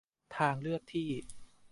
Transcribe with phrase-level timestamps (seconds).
[0.35, 1.09] ทางเลือกที่